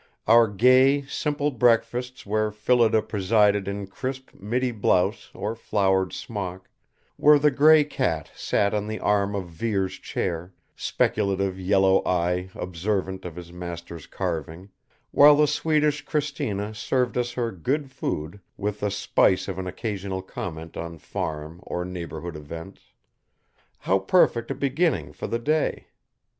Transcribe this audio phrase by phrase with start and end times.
[0.25, 6.67] Our gay, simple breakfasts where Phillida presided in crisp middy blouse or flowered smock;
[7.17, 13.25] where the gray cat sat on the arm of Vere's chair, speculative yellow eye observant
[13.25, 14.71] of his master's carving,
[15.11, 20.23] while the Swedish Cristina served us her good food with the spice of an occasional
[20.23, 22.81] comment on farm or neighborhood events
[23.77, 25.85] how perfect a beginning for the day!